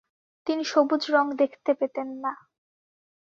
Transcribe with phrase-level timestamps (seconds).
[0.47, 2.31] তিনি সবুজ রঙ দেখতে পেতেন না।